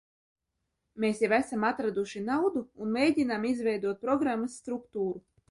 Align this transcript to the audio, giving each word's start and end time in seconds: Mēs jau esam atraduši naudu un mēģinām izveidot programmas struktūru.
Mēs 1.03 1.21
jau 1.23 1.29
esam 1.37 1.65
atraduši 1.69 2.23
naudu 2.31 2.65
un 2.87 2.91
mēģinām 2.97 3.47
izveidot 3.53 4.03
programmas 4.09 4.59
struktūru. 4.65 5.25